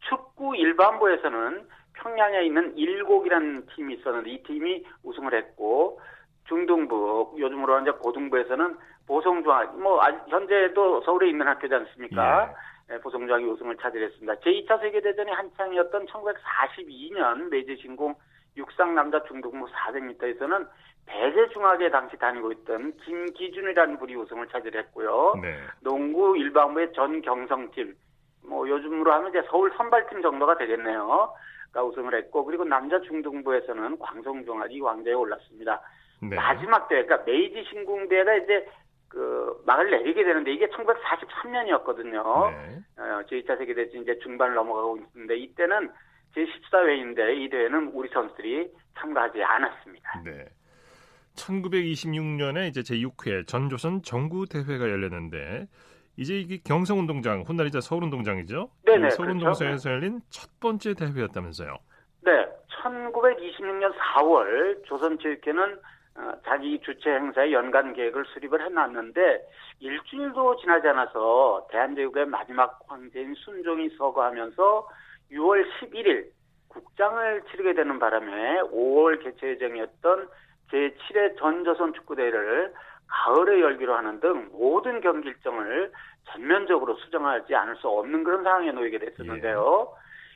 [0.07, 5.99] 축구 일반부에서는 평양에 있는 일곡이라는 팀이 있었는데 이 팀이 우승을 했고
[6.47, 8.77] 중등부 요즘으로 이제 고등부에서는
[9.07, 12.53] 보성중학 뭐 현재도 서울에 있는 학교지 않습니까?
[12.91, 14.35] 예, 보성중학이 우승을 차지했습니다.
[14.35, 18.15] 제2차 세계대전이 한창이었던 1942년 메이지 신궁
[18.57, 20.67] 육상 남자 중등부 400m에서는
[21.05, 25.35] 배재중학에 당시 다니고 있던 김기준이라는 분이 우승을 차지했고요.
[25.41, 25.57] 네.
[25.81, 27.95] 농구 일반부의 전 경성팀,
[28.47, 31.33] 뭐 요즘으로 하면 이제 서울 선발팀 정도가 되겠네요.
[31.71, 35.81] 가 우승을 했고 그리고 남자 중등부에서는 광성중학이 왕좌에 올랐습니다.
[36.21, 36.35] 네.
[36.35, 38.67] 마지막 대회, 그러니까 메이지 신궁대회가 이제
[39.07, 42.51] 그 막을 내리게 되는데 이게 1943년이었거든요.
[42.51, 42.79] 네.
[42.97, 45.91] 어, 제2차 세계대전 이제 중반을 넘어가고 있는데 이때는
[46.35, 50.21] 제14회인데 이 대회는 우리 선수들이 참가하지 않았습니다.
[50.23, 50.45] 네.
[51.35, 55.67] 1926년에 이제 제6회 전조선 정구 대회가 열렸는데
[56.17, 58.69] 이제 이게 경성운동장 훗날 이제 서울운동장이죠.
[58.85, 59.89] 네네, 이 서울운동장에서 그렇죠.
[59.89, 61.77] 열린 첫 번째 대회였다면서요.
[62.23, 62.31] 네,
[62.83, 65.79] 1926년 4월 조선체육회는
[66.13, 69.21] 어, 자기 주최 행사의 연간 계획을 수립을 해놨는데
[69.79, 74.87] 일주일도 지나지 않아서 대한제국의 마지막 황제인 순종이 서거하면서
[75.31, 76.29] 6월 11일
[76.67, 80.27] 국장을 치르게 되는 바람에 5월 개최 예정이었던
[80.71, 82.73] 제7회 전조선 축구대회를
[83.07, 85.91] 가을에 열기로 하는 등 모든 경기 일정을
[86.25, 89.93] 전면적으로 수정하지 않을 수 없는 그런 상황에 놓이게 됐었는데요.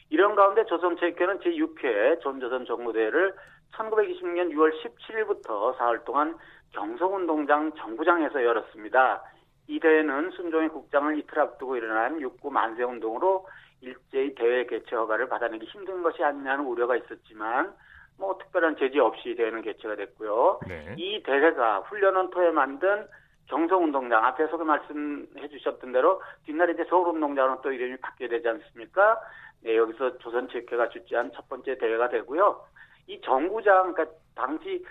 [0.09, 3.33] 이런 가운데 조선체육회는 제6회 전조선 정무대회를
[3.73, 6.37] 1920년 6월 17일부터 사흘 동안
[6.71, 9.23] 경성운동장 정구장에서 열었습니다.
[9.67, 13.47] 이 대회는 순종의 국장을 이틀 앞두고 일어난 육구 만세운동으로
[13.81, 17.73] 일제히 대회 개최 허가를 받아내기 힘든 것이 아니냐는 우려가 있었지만
[18.17, 20.59] 뭐 특별한 제재 없이 대회는 개최가 됐고요.
[20.67, 20.95] 네.
[20.97, 23.07] 이 대회가 훈련원 토에 만든
[23.47, 29.19] 경성운동장 앞에 서도 말씀해 주셨던 대로 뒷날에 이제 서울운동장은 또 이름이 바뀌게 되지 않습니까?
[29.61, 32.61] 네, 여기서 조선체육회가 주최한 첫 번째 대회가 되고요.
[33.07, 34.83] 이 정구장, 그러니까 당시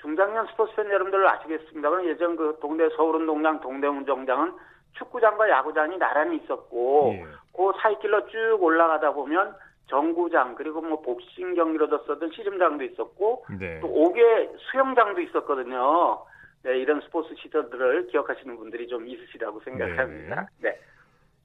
[0.00, 4.54] 중장년 스포츠 팬 여러분들 아시겠습니다만 예전 그 동대 서울운동장, 동대운동장은
[4.94, 7.24] 축구장과 야구장이 나란히 있었고 예.
[7.54, 9.54] 그 사이길로 쭉 올라가다 보면
[9.90, 13.80] 정구장 그리고 뭐 복싱 경기로도 쓰던 씨름장도 있었고 네.
[13.80, 16.24] 또 옥외 수영장도 있었거든요.
[16.62, 20.46] 네, 이런 스포츠 시설들을 기억하시는 분들이 좀 있으시다고 생각합니다.
[20.58, 20.78] 네.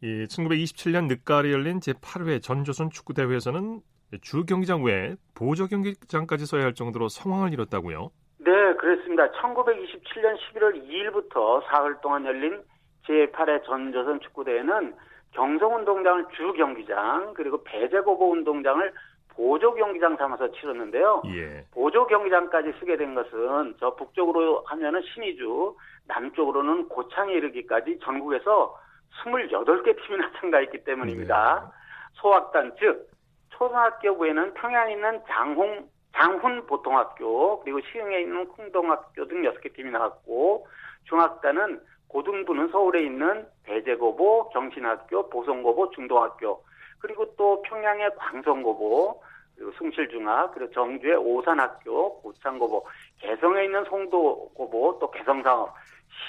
[0.02, 3.82] 이 1927년 늦가을에 열린 제8회 전조선 축구대회에서는
[4.22, 8.12] 주 경기장 외에 보조 경기장까지 써야 할 정도로 성황을 이뤘다고요?
[8.40, 9.32] 네, 그렇습니다.
[9.32, 12.62] 1927년 11월 2일부터 사흘 동안 열린
[13.08, 14.94] 제8회 전조선 축구대회는
[15.36, 18.94] 경성운동장을 주 경기장 그리고 배제고보 운동장을
[19.36, 21.24] 보조 경기장 삼아서 치렀는데요.
[21.28, 21.66] 예.
[21.72, 25.76] 보조 경기장까지 쓰게 된 것은 저 북쪽으로 하면은 신의주,
[26.08, 28.78] 남쪽으로는 고창에 이르기까지 전국에서
[29.24, 31.72] 28개 팀이나 참가했기 때문입니다.
[32.14, 33.10] 소학단 즉
[33.50, 40.66] 초등학교부에는 평양에 있는 장홍 장훈 보통학교 그리고 시흥에 있는 콩동학교 등 6개 팀이 나왔고
[41.06, 41.82] 중학단은
[42.16, 46.64] 고등부는 서울에 있는 대제고보, 경신학교, 보성고보, 중동학교
[47.00, 49.22] 그리고 또 평양의 광성고보
[49.54, 52.86] 그리고 숭실중학 그리고 정주의 오산학교, 고창고보,
[53.20, 55.74] 개성에 있는 송도고보 또 개성상업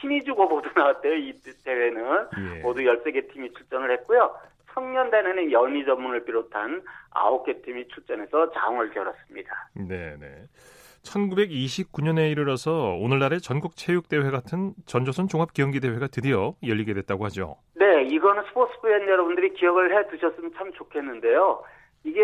[0.01, 1.15] 신의주고보도 나왔대요.
[1.15, 1.33] 이
[1.65, 2.27] 대회는
[2.57, 2.63] 예.
[2.63, 4.35] 모두 13개 팀이 출전을 했고요.
[4.75, 6.83] 청년단에는 연희 전문을 비롯한
[7.13, 9.71] 9개 팀이 출전해서 장을 겨뤘습니다.
[9.75, 10.43] 네, 네.
[11.07, 17.57] 1929년에 이르러서 오늘날의 전국 체육대회 같은 전조선 종합경기대회가 드디어 열리게 됐다고 하죠.
[17.75, 21.63] 네, 이거는 스포츠 팬 여러분들이 기억을 해 두셨으면 참 좋겠는데요.
[22.05, 22.21] 이게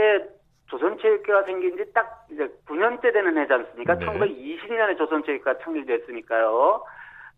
[0.68, 3.98] 조선체육회가 생긴 지 딱 이제 9년째 되는 해지 않습니까?
[3.98, 4.06] 네.
[4.06, 6.82] 1920년에 조선체육회가 창립됐으니까요.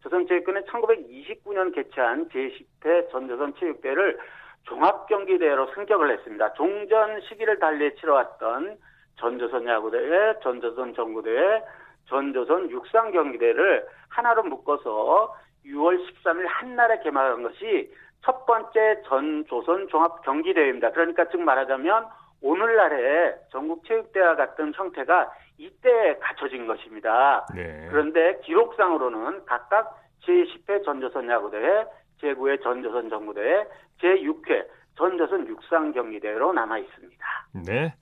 [0.02, 4.18] 조선체육회는 1929년 개최한 제10회 전조선 체육대회를
[4.64, 6.52] 종합경기대회로 승격을 했습니다.
[6.54, 8.76] 종전 시기를 달리 치러왔던
[9.16, 11.62] 전조선 야구대회, 전조선 정구대회,
[12.06, 15.34] 전조선 육상 경기대회를 하나로 묶어서
[15.66, 17.92] 6월 13일 한날에 개막한 것이
[18.22, 20.90] 첫 번째 전조선 종합 경기대회입니다.
[20.92, 22.06] 그러니까 즉 말하자면
[22.40, 27.46] 오늘날의 전국체육대회와 같은 형태가 이때 갖춰진 것입니다.
[27.54, 27.86] 네.
[27.90, 31.86] 그런데 기록상으로는 각각 제10회 전조선 야구대회,
[32.20, 33.66] 제9회 전조선 정구대회,
[34.00, 37.26] 제6회 전조선 육상경기대회로 남아 있습니다.
[37.66, 37.94] 네.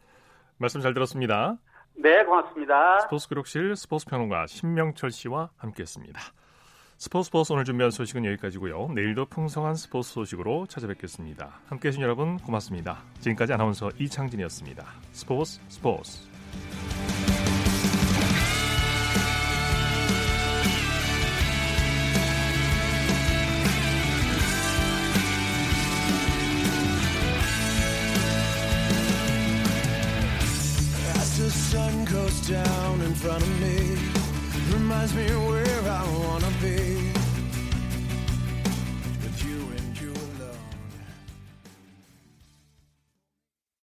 [0.63, 1.59] 말씀 잘 들었습니다.
[1.95, 3.01] 네, 고맙습니다.
[3.01, 6.21] 스포츠 기록실 스포츠 평론가 신명철 씨와 함께했습니다.
[6.99, 8.91] 스포츠 스포츠 오늘 준비한 소식은 여기까지고요.
[8.95, 11.61] 내일도 풍성한 스포츠 소식으로 찾아뵙겠습니다.
[11.67, 13.03] 함께해 주신 여러분 고맙습니다.
[13.19, 14.87] 지금까지 아나운서 이창진이었습니다.
[15.11, 16.23] 스포츠 스포츠